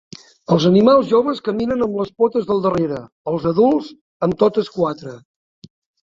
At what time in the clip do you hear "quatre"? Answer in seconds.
4.79-5.13